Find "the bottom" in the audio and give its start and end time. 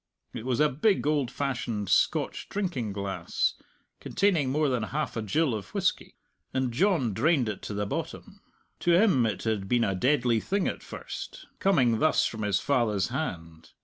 7.75-8.41